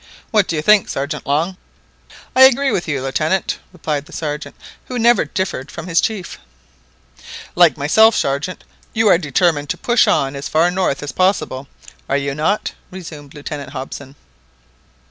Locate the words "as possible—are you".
11.03-12.33